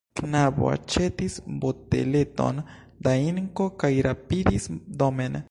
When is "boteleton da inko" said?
1.65-3.69